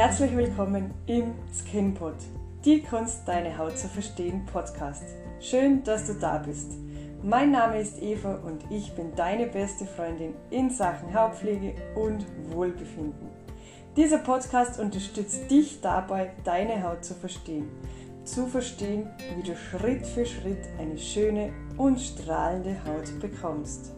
Herzlich 0.00 0.34
willkommen 0.34 0.94
im 1.04 1.34
SkinPod, 1.52 2.14
die 2.64 2.80
Kunst, 2.82 3.20
deine 3.26 3.58
Haut 3.58 3.76
zu 3.76 3.86
verstehen 3.86 4.46
Podcast. 4.46 5.04
Schön, 5.40 5.84
dass 5.84 6.06
du 6.06 6.14
da 6.14 6.38
bist. 6.38 6.72
Mein 7.22 7.50
Name 7.50 7.78
ist 7.78 8.00
Eva 8.00 8.36
und 8.36 8.64
ich 8.70 8.94
bin 8.94 9.14
deine 9.14 9.46
beste 9.46 9.84
Freundin 9.84 10.32
in 10.48 10.70
Sachen 10.70 11.12
Hautpflege 11.12 11.74
und 11.96 12.24
Wohlbefinden. 12.48 13.28
Dieser 13.94 14.16
Podcast 14.16 14.80
unterstützt 14.80 15.50
dich 15.50 15.82
dabei, 15.82 16.30
deine 16.44 16.82
Haut 16.82 17.04
zu 17.04 17.12
verstehen. 17.12 17.68
Zu 18.24 18.46
verstehen, 18.46 19.06
wie 19.36 19.42
du 19.42 19.54
Schritt 19.54 20.06
für 20.06 20.24
Schritt 20.24 20.66
eine 20.78 20.96
schöne 20.96 21.52
und 21.76 22.00
strahlende 22.00 22.74
Haut 22.86 23.20
bekommst. 23.20 23.92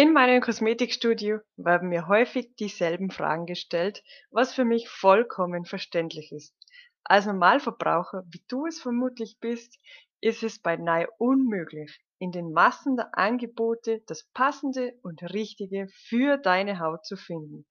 In 0.00 0.14
meinem 0.14 0.40
Kosmetikstudio 0.40 1.40
werden 1.58 1.90
mir 1.90 2.08
häufig 2.08 2.56
dieselben 2.56 3.10
Fragen 3.10 3.44
gestellt, 3.44 4.02
was 4.30 4.54
für 4.54 4.64
mich 4.64 4.88
vollkommen 4.88 5.66
verständlich 5.66 6.32
ist. 6.32 6.56
Als 7.04 7.26
Normalverbraucher, 7.26 8.24
wie 8.30 8.42
du 8.48 8.64
es 8.64 8.80
vermutlich 8.80 9.36
bist, 9.40 9.78
ist 10.22 10.42
es 10.42 10.58
beinahe 10.58 11.06
unmöglich, 11.18 12.00
in 12.18 12.32
den 12.32 12.50
Massen 12.50 12.96
der 12.96 13.10
Angebote 13.18 14.02
das 14.06 14.24
Passende 14.32 14.94
und 15.02 15.22
Richtige 15.34 15.88
für 16.08 16.38
deine 16.38 16.80
Haut 16.80 17.04
zu 17.04 17.18
finden. 17.18 17.66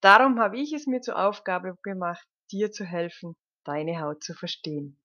Darum 0.00 0.40
habe 0.40 0.58
ich 0.58 0.72
es 0.72 0.86
mir 0.86 1.02
zur 1.02 1.22
Aufgabe 1.22 1.76
gemacht, 1.82 2.26
dir 2.50 2.72
zu 2.72 2.86
helfen, 2.86 3.36
deine 3.64 4.00
Haut 4.00 4.24
zu 4.24 4.32
verstehen. 4.32 4.98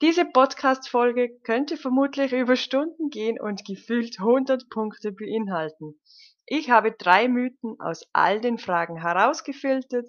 Diese 0.00 0.24
Podcast-Folge 0.24 1.40
könnte 1.40 1.76
vermutlich 1.76 2.32
über 2.32 2.54
Stunden 2.54 3.10
gehen 3.10 3.40
und 3.40 3.64
gefühlt 3.64 4.20
100 4.20 4.68
Punkte 4.70 5.10
beinhalten. 5.10 6.00
Ich 6.46 6.70
habe 6.70 6.92
drei 6.92 7.26
Mythen 7.28 7.74
aus 7.80 8.08
all 8.12 8.40
den 8.40 8.58
Fragen 8.58 9.00
herausgefiltert, 9.00 10.06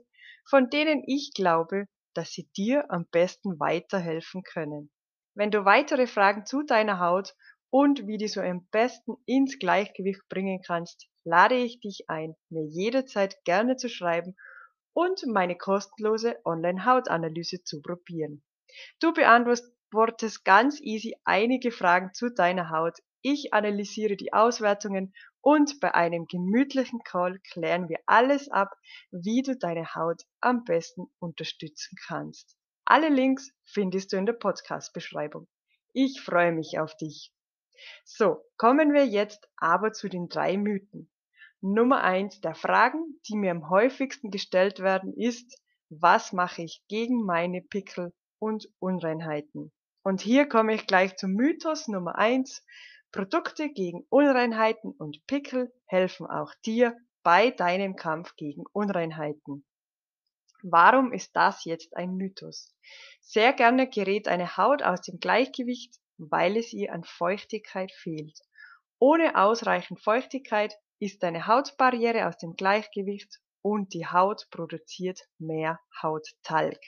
von 0.47 0.69
denen 0.69 1.03
ich 1.07 1.31
glaube, 1.33 1.87
dass 2.13 2.31
sie 2.31 2.47
dir 2.55 2.91
am 2.91 3.07
besten 3.11 3.59
weiterhelfen 3.59 4.43
können. 4.43 4.91
Wenn 5.33 5.51
du 5.51 5.65
weitere 5.65 6.05
Fragen 6.05 6.45
zu 6.45 6.63
deiner 6.63 6.99
Haut 6.99 7.33
und 7.69 8.07
wie 8.07 8.17
du 8.17 8.27
so 8.27 8.41
am 8.41 8.67
besten 8.71 9.15
ins 9.25 9.57
Gleichgewicht 9.59 10.21
bringen 10.29 10.61
kannst, 10.61 11.07
lade 11.23 11.55
ich 11.55 11.79
dich 11.79 12.05
ein, 12.09 12.35
mir 12.49 12.65
jederzeit 12.65 13.43
gerne 13.43 13.75
zu 13.75 13.89
schreiben 13.89 14.35
und 14.93 15.25
meine 15.25 15.57
kostenlose 15.57 16.37
Online-Hautanalyse 16.45 17.63
zu 17.63 17.81
probieren. 17.81 18.43
Du 18.99 19.13
beantwortest 19.13 20.43
ganz 20.43 20.79
easy 20.81 21.15
einige 21.23 21.71
Fragen 21.71 22.13
zu 22.13 22.29
deiner 22.29 22.69
Haut. 22.69 22.99
Ich 23.21 23.53
analysiere 23.53 24.15
die 24.15 24.33
Auswertungen 24.33 25.13
und 25.41 25.79
bei 25.79 25.93
einem 25.95 26.25
gemütlichen 26.25 26.99
Call 27.03 27.39
klären 27.51 27.89
wir 27.89 27.99
alles 28.05 28.49
ab, 28.49 28.73
wie 29.11 29.41
du 29.41 29.57
deine 29.57 29.95
Haut 29.95 30.23
am 30.41 30.63
besten 30.63 31.07
unterstützen 31.19 31.97
kannst. 32.07 32.55
Alle 32.85 33.09
Links 33.09 33.51
findest 33.65 34.13
du 34.13 34.17
in 34.17 34.25
der 34.25 34.33
Podcast-Beschreibung. 34.33 35.47
Ich 35.93 36.21
freue 36.21 36.51
mich 36.51 36.79
auf 36.79 36.95
dich. 36.97 37.33
So, 38.05 38.43
kommen 38.57 38.93
wir 38.93 39.05
jetzt 39.05 39.47
aber 39.57 39.93
zu 39.93 40.09
den 40.09 40.29
drei 40.29 40.57
Mythen. 40.57 41.11
Nummer 41.61 42.03
eins 42.03 42.39
der 42.41 42.55
Fragen, 42.55 43.19
die 43.27 43.35
mir 43.35 43.51
am 43.51 43.69
häufigsten 43.69 44.31
gestellt 44.31 44.79
werden, 44.79 45.13
ist, 45.13 45.59
was 45.89 46.33
mache 46.33 46.63
ich 46.63 46.83
gegen 46.87 47.25
meine 47.25 47.61
Pickel 47.61 48.13
und 48.39 48.69
Unreinheiten? 48.79 49.71
Und 50.03 50.21
hier 50.21 50.47
komme 50.47 50.73
ich 50.73 50.87
gleich 50.87 51.17
zum 51.17 51.33
Mythos 51.33 51.87
Nummer 51.87 52.17
eins. 52.17 52.63
Produkte 53.11 53.69
gegen 53.69 54.05
Unreinheiten 54.09 54.91
und 54.91 55.25
Pickel 55.27 55.73
helfen 55.85 56.27
auch 56.27 56.53
dir 56.65 56.95
bei 57.23 57.51
deinem 57.51 57.95
Kampf 57.95 58.35
gegen 58.35 58.63
Unreinheiten. 58.71 59.65
Warum 60.63 61.13
ist 61.13 61.35
das 61.35 61.65
jetzt 61.65 61.95
ein 61.95 62.15
Mythos? 62.15 62.73
Sehr 63.21 63.53
gerne 63.53 63.89
gerät 63.89 64.27
eine 64.27 64.57
Haut 64.57 64.81
aus 64.81 65.01
dem 65.01 65.19
Gleichgewicht, 65.19 65.95
weil 66.17 66.57
es 66.57 66.73
ihr 66.73 66.93
an 66.93 67.03
Feuchtigkeit 67.03 67.91
fehlt. 67.91 68.39
Ohne 68.99 69.35
ausreichend 69.35 70.01
Feuchtigkeit 70.01 70.73
ist 70.99 71.21
deine 71.21 71.47
Hautbarriere 71.47 72.27
aus 72.27 72.37
dem 72.37 72.55
Gleichgewicht 72.55 73.39
und 73.61 73.93
die 73.93 74.07
Haut 74.07 74.47
produziert 74.49 75.21
mehr 75.37 75.79
Hauttalg. 76.01 76.79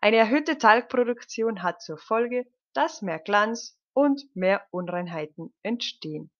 Eine 0.00 0.16
erhöhte 0.16 0.58
Talgproduktion 0.58 1.62
hat 1.62 1.82
zur 1.82 1.98
Folge, 1.98 2.46
dass 2.72 3.02
mehr 3.02 3.18
Glanz 3.18 3.78
und 3.92 4.24
mehr 4.34 4.66
Unreinheiten 4.70 5.54
entstehen. 5.62 6.30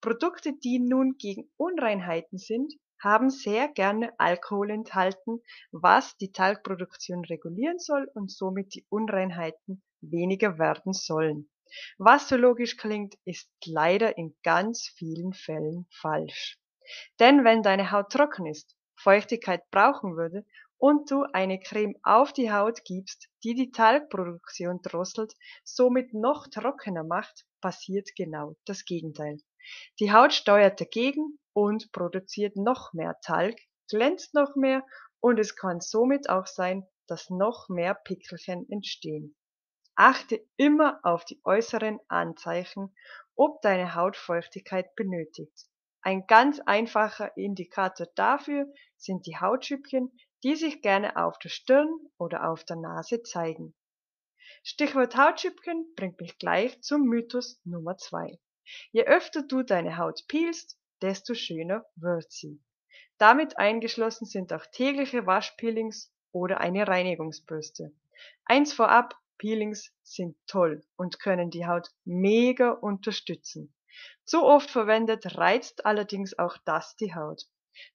Produkte, 0.00 0.52
die 0.52 0.78
nun 0.78 1.16
gegen 1.18 1.50
Unreinheiten 1.56 2.38
sind, 2.38 2.74
haben 3.00 3.30
sehr 3.30 3.68
gerne 3.68 4.12
Alkohol 4.18 4.70
enthalten, 4.70 5.40
was 5.70 6.16
die 6.16 6.32
Talgproduktion 6.32 7.24
regulieren 7.24 7.78
soll 7.78 8.10
und 8.14 8.30
somit 8.30 8.74
die 8.74 8.86
Unreinheiten 8.88 9.82
weniger 10.00 10.58
werden 10.58 10.92
sollen. 10.92 11.48
Was 11.98 12.28
so 12.28 12.36
logisch 12.36 12.76
klingt, 12.76 13.16
ist 13.24 13.50
leider 13.64 14.16
in 14.16 14.36
ganz 14.42 14.88
vielen 14.96 15.32
Fällen 15.32 15.86
falsch. 15.90 16.58
Denn 17.20 17.44
wenn 17.44 17.62
deine 17.62 17.90
Haut 17.90 18.10
trocken 18.10 18.46
ist, 18.46 18.74
Feuchtigkeit 18.96 19.62
brauchen 19.70 20.16
würde 20.16 20.44
und 20.78 21.10
du 21.10 21.24
eine 21.32 21.58
Creme 21.60 21.96
auf 22.02 22.32
die 22.32 22.52
Haut 22.52 22.84
gibst, 22.84 23.28
die 23.42 23.54
die 23.54 23.70
Talgproduktion 23.70 24.80
drosselt, 24.82 25.34
somit 25.64 26.14
noch 26.14 26.46
trockener 26.46 27.04
macht, 27.04 27.44
passiert 27.60 28.10
genau 28.16 28.56
das 28.64 28.84
Gegenteil. 28.84 29.38
Die 29.98 30.12
Haut 30.12 30.32
steuert 30.32 30.80
dagegen 30.80 31.38
und 31.52 31.92
produziert 31.92 32.56
noch 32.56 32.92
mehr 32.92 33.18
Talg, 33.22 33.58
glänzt 33.90 34.34
noch 34.34 34.54
mehr 34.54 34.84
und 35.20 35.38
es 35.38 35.56
kann 35.56 35.80
somit 35.80 36.30
auch 36.30 36.46
sein, 36.46 36.86
dass 37.08 37.28
noch 37.28 37.68
mehr 37.68 37.94
Pickelchen 37.94 38.70
entstehen. 38.70 39.34
Achte 39.96 40.46
immer 40.56 41.00
auf 41.02 41.24
die 41.24 41.40
äußeren 41.44 41.98
Anzeichen, 42.06 42.94
ob 43.34 43.60
deine 43.62 43.96
Haut 43.96 44.16
Feuchtigkeit 44.16 44.94
benötigt. 44.94 45.66
Ein 46.02 46.26
ganz 46.28 46.60
einfacher 46.60 47.36
Indikator 47.36 48.06
dafür 48.14 48.72
sind 48.96 49.26
die 49.26 49.36
Hautschüppchen, 49.36 50.16
die 50.42 50.56
sich 50.56 50.82
gerne 50.82 51.16
auf 51.16 51.38
der 51.38 51.48
Stirn 51.48 51.88
oder 52.16 52.50
auf 52.50 52.64
der 52.64 52.76
Nase 52.76 53.22
zeigen. 53.22 53.74
Stichwort 54.62 55.16
Hautschüppchen 55.16 55.94
bringt 55.94 56.20
mich 56.20 56.38
gleich 56.38 56.80
zum 56.82 57.02
Mythos 57.02 57.60
Nummer 57.64 57.96
zwei. 57.96 58.38
Je 58.92 59.04
öfter 59.04 59.42
du 59.42 59.62
deine 59.62 59.96
Haut 59.96 60.24
peelst, 60.28 60.78
desto 61.00 61.34
schöner 61.34 61.86
wird 61.96 62.30
sie. 62.30 62.60
Damit 63.18 63.58
eingeschlossen 63.58 64.26
sind 64.26 64.52
auch 64.52 64.66
tägliche 64.66 65.26
Waschpeelings 65.26 66.12
oder 66.32 66.60
eine 66.60 66.86
Reinigungsbürste. 66.86 67.92
Eins 68.44 68.72
vorab, 68.72 69.14
Peelings 69.38 69.92
sind 70.02 70.36
toll 70.46 70.84
und 70.96 71.20
können 71.20 71.50
die 71.50 71.66
Haut 71.66 71.90
mega 72.04 72.70
unterstützen. 72.70 73.74
Zu 74.24 74.42
oft 74.42 74.70
verwendet 74.70 75.36
reizt 75.36 75.86
allerdings 75.86 76.38
auch 76.38 76.56
das 76.64 76.96
die 76.96 77.14
Haut. 77.14 77.46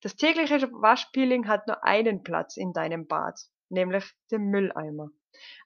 Das 0.02 0.16
tägliche 0.16 0.72
Waschpeeling 0.72 1.48
hat 1.48 1.68
nur 1.68 1.84
einen 1.84 2.24
Platz 2.24 2.58
in 2.58 2.74
deinem 2.74 3.08
Bad, 3.08 3.40
nämlich 3.70 4.06
den 4.32 4.46
Mülleimer. 4.46 5.10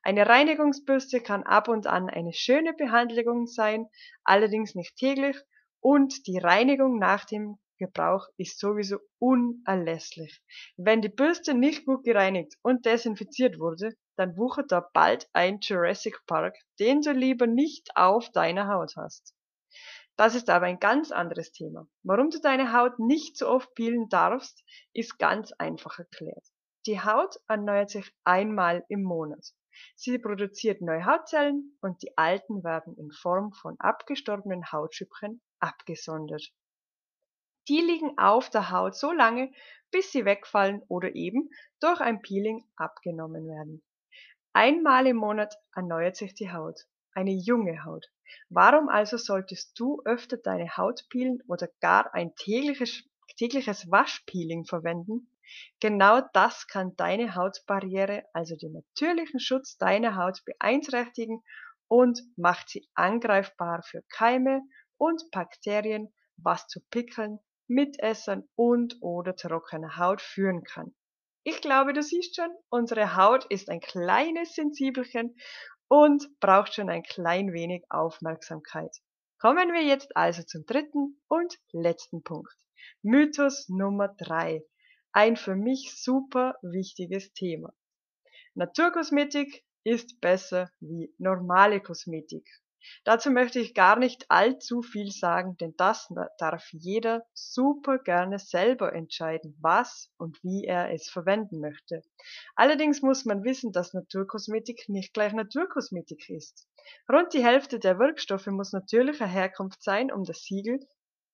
Eine 0.01 0.27
Reinigungsbürste 0.27 1.21
kann 1.21 1.43
ab 1.43 1.67
und 1.67 1.87
an 1.87 2.09
eine 2.09 2.33
schöne 2.33 2.73
Behandlung 2.73 3.47
sein, 3.47 3.87
allerdings 4.23 4.75
nicht 4.75 4.95
täglich 4.95 5.37
und 5.81 6.25
die 6.25 6.37
Reinigung 6.37 6.99
nach 6.99 7.25
dem 7.25 7.57
Gebrauch 7.77 8.27
ist 8.37 8.59
sowieso 8.59 8.97
unerlässlich. 9.19 10.41
Wenn 10.77 11.01
die 11.01 11.09
Bürste 11.09 11.53
nicht 11.53 11.85
gut 11.85 12.03
gereinigt 12.03 12.55
und 12.63 12.85
desinfiziert 12.85 13.59
wurde, 13.59 13.93
dann 14.15 14.35
wuchert 14.37 14.71
da 14.71 14.81
bald 14.93 15.29
ein 15.33 15.59
Jurassic 15.61 16.25
Park, 16.25 16.57
den 16.79 17.01
du 17.01 17.11
lieber 17.11 17.45
nicht 17.45 17.91
auf 17.95 18.31
deiner 18.31 18.67
Haut 18.67 18.95
hast. 18.95 19.36
Das 20.17 20.33
ist 20.33 20.49
aber 20.49 20.65
ein 20.65 20.79
ganz 20.79 21.11
anderes 21.11 21.51
Thema. 21.51 21.87
Warum 22.03 22.31
du 22.31 22.39
deine 22.41 22.73
Haut 22.73 22.97
nicht 22.97 23.37
so 23.37 23.47
oft 23.47 23.73
peelen 23.75 24.09
darfst, 24.09 24.63
ist 24.93 25.19
ganz 25.19 25.51
einfach 25.53 25.99
erklärt. 25.99 26.43
Die 26.87 26.99
Haut 26.99 27.39
erneuert 27.47 27.91
sich 27.91 28.11
einmal 28.23 28.83
im 28.89 29.03
Monat. 29.03 29.53
Sie 29.95 30.17
produziert 30.17 30.81
neue 30.81 31.05
Hautzellen 31.05 31.77
und 31.81 32.01
die 32.01 32.17
alten 32.17 32.63
werden 32.63 32.97
in 32.97 33.11
Form 33.11 33.53
von 33.53 33.79
abgestorbenen 33.79 34.71
Hautschüppchen 34.71 35.39
abgesondert. 35.59 36.51
Die 37.67 37.81
liegen 37.81 38.17
auf 38.17 38.49
der 38.49 38.71
Haut 38.71 38.95
so 38.95 39.11
lange, 39.11 39.51
bis 39.91 40.11
sie 40.11 40.25
wegfallen 40.25 40.81
oder 40.87 41.13
eben 41.13 41.49
durch 41.79 41.99
ein 41.99 42.21
Peeling 42.21 42.65
abgenommen 42.75 43.45
werden. 43.47 43.83
Einmal 44.53 45.05
im 45.05 45.17
Monat 45.17 45.55
erneuert 45.75 46.15
sich 46.15 46.33
die 46.33 46.51
Haut, 46.51 46.87
eine 47.17 47.31
junge 47.31 47.83
Haut. 47.83 48.05
Warum 48.49 48.89
also 48.89 49.17
solltest 49.17 49.77
du 49.79 50.01
öfter 50.05 50.37
deine 50.37 50.77
Haut 50.77 51.01
peelen 51.09 51.41
oder 51.47 51.67
gar 51.81 52.13
ein 52.13 52.35
tägliches, 52.35 53.03
tägliches 53.37 53.89
Waschpeeling 53.89 54.65
verwenden? 54.65 55.27
Genau 55.79 56.21
das 56.33 56.67
kann 56.67 56.95
deine 56.95 57.33
Hautbarriere, 57.33 58.23
also 58.33 58.55
den 58.55 58.73
natürlichen 58.73 59.39
Schutz 59.39 59.77
deiner 59.77 60.15
Haut 60.15 60.43
beeinträchtigen 60.45 61.41
und 61.87 62.21
macht 62.35 62.69
sie 62.69 62.87
angreifbar 62.93 63.81
für 63.81 64.03
Keime 64.09 64.61
und 64.97 65.23
Bakterien, 65.31 66.13
was 66.37 66.67
zu 66.67 66.81
Pickeln, 66.91 67.39
Mitessern 67.67 68.43
und 68.55 68.97
oder 69.01 69.35
trockener 69.35 69.97
Haut 69.97 70.21
führen 70.21 70.63
kann. 70.63 70.93
Ich 71.43 71.61
glaube, 71.61 71.93
du 71.93 72.03
siehst 72.03 72.35
schon, 72.35 72.51
unsere 72.69 73.15
Haut 73.15 73.45
ist 73.45 73.69
ein 73.69 73.79
kleines 73.79 74.53
Sensibelchen 74.53 75.35
und 75.87 76.27
braucht 76.39 76.73
schon 76.73 76.89
ein 76.89 77.03
klein 77.03 77.53
wenig 77.53 77.85
Aufmerksamkeit. 77.89 78.95
Kommen 79.39 79.71
wir 79.71 79.83
jetzt 79.83 80.15
also 80.17 80.43
zum 80.43 80.65
dritten 80.65 81.21
und 81.27 81.57
letzten 81.71 82.23
Punkt. 82.23 82.55
Mythos 83.01 83.69
Nummer 83.69 84.07
drei. 84.07 84.63
Ein 85.11 85.37
für 85.37 85.55
mich 85.55 85.93
super 86.01 86.55
wichtiges 86.61 87.33
Thema. 87.33 87.73
Naturkosmetik 88.55 89.63
ist 89.83 90.19
besser 90.19 90.71
wie 90.79 91.13
normale 91.17 91.81
Kosmetik. 91.81 92.47
Dazu 93.03 93.31
möchte 93.31 93.59
ich 93.59 93.73
gar 93.73 93.97
nicht 93.97 94.25
allzu 94.29 94.81
viel 94.81 95.11
sagen, 95.11 95.57
denn 95.57 95.73
das 95.77 96.09
darf 96.37 96.67
jeder 96.71 97.25
super 97.33 97.99
gerne 97.99 98.39
selber 98.39 98.93
entscheiden, 98.93 99.57
was 99.61 100.11
und 100.17 100.43
wie 100.43 100.65
er 100.65 100.93
es 100.93 101.09
verwenden 101.09 101.59
möchte. 101.59 102.01
Allerdings 102.55 103.01
muss 103.01 103.25
man 103.25 103.43
wissen, 103.43 103.71
dass 103.71 103.93
Naturkosmetik 103.93 104.89
nicht 104.89 105.13
gleich 105.13 105.33
Naturkosmetik 105.33 106.29
ist. 106.29 106.67
Rund 107.11 107.33
die 107.33 107.43
Hälfte 107.43 107.79
der 107.79 107.99
Wirkstoffe 107.99 108.47
muss 108.47 108.71
natürlicher 108.71 109.27
Herkunft 109.27 109.83
sein, 109.83 110.11
um 110.11 110.23
das 110.23 110.43
Siegel 110.43 110.79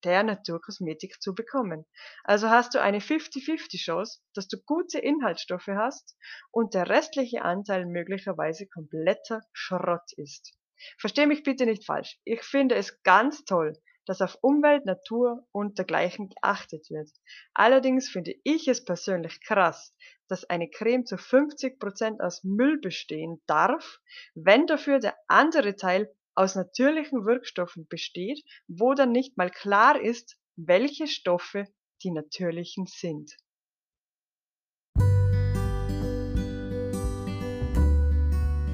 der 0.03 0.23
Naturkosmetik 0.23 1.21
zu 1.21 1.33
bekommen. 1.33 1.85
Also 2.23 2.49
hast 2.49 2.75
du 2.75 2.81
eine 2.81 2.99
50-50 2.99 3.77
Chance, 3.77 4.19
dass 4.33 4.47
du 4.47 4.57
gute 4.57 4.99
Inhaltsstoffe 4.99 5.67
hast 5.67 6.17
und 6.51 6.73
der 6.73 6.89
restliche 6.89 7.43
Anteil 7.43 7.85
möglicherweise 7.85 8.67
kompletter 8.67 9.41
Schrott 9.53 10.11
ist. 10.17 10.53
Versteh 10.99 11.25
mich 11.25 11.43
bitte 11.43 11.65
nicht 11.65 11.85
falsch. 11.85 12.19
Ich 12.23 12.43
finde 12.43 12.75
es 12.75 13.01
ganz 13.03 13.43
toll, 13.45 13.73
dass 14.05 14.21
auf 14.21 14.37
Umwelt, 14.41 14.85
Natur 14.85 15.47
und 15.51 15.77
dergleichen 15.77 16.29
geachtet 16.29 16.89
wird. 16.89 17.09
Allerdings 17.53 18.09
finde 18.09 18.33
ich 18.43 18.67
es 18.67 18.83
persönlich 18.83 19.39
krass, 19.45 19.95
dass 20.27 20.43
eine 20.45 20.69
Creme 20.69 21.05
zu 21.05 21.15
50% 21.15 22.19
aus 22.19 22.43
Müll 22.43 22.79
bestehen 22.79 23.41
darf, 23.47 23.99
wenn 24.35 24.67
dafür 24.67 24.99
der 24.99 25.15
andere 25.27 25.75
Teil 25.75 26.09
aus 26.35 26.55
natürlichen 26.55 27.25
Wirkstoffen 27.25 27.87
besteht, 27.87 28.43
wo 28.67 28.93
dann 28.93 29.11
nicht 29.11 29.37
mal 29.37 29.49
klar 29.49 30.01
ist, 30.01 30.37
welche 30.55 31.07
Stoffe 31.07 31.65
die 32.03 32.11
natürlichen 32.11 32.85
sind. 32.87 33.35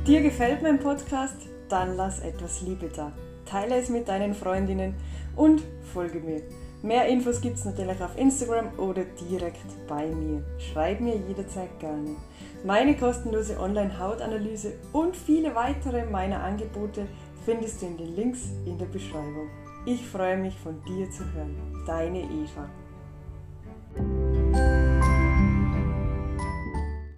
Dir 0.08 0.22
gefällt 0.24 0.64
mein 0.64 0.80
Podcast? 0.80 1.59
Dann 1.70 1.96
lass 1.96 2.20
etwas 2.20 2.62
Liebe 2.62 2.90
da. 2.90 3.12
Teile 3.46 3.76
es 3.76 3.90
mit 3.90 4.08
deinen 4.08 4.34
Freundinnen 4.34 4.96
und 5.36 5.64
folge 5.94 6.20
mir. 6.20 6.42
Mehr 6.82 7.08
Infos 7.08 7.42
gibt 7.42 7.58
es 7.58 7.66
natürlich 7.66 8.02
auf 8.02 8.18
Instagram 8.18 8.78
oder 8.78 9.04
direkt 9.30 9.88
bei 9.88 10.08
mir. 10.08 10.44
Schreib 10.58 11.02
mir 11.02 11.16
jederzeit 11.16 11.80
gerne. 11.80 12.16
Meine 12.64 12.96
kostenlose 12.96 13.60
Online-Hautanalyse 13.60 14.74
und 14.94 15.16
viele 15.16 15.56
weitere 15.56 16.06
meiner 16.06 16.42
Angebote 16.42 17.08
findest 17.46 17.82
du 17.82 17.88
in 17.88 17.98
den 17.98 18.16
Links 18.16 18.50
in 18.66 18.78
der 18.78 18.86
Beschreibung. 18.86 19.50
Ich 19.86 20.06
freue 20.06 20.38
mich 20.38 20.58
von 20.58 20.82
dir 20.86 21.10
zu 21.12 21.24
hören. 21.34 21.84
Deine 21.86 22.20
Eva. 22.20 22.70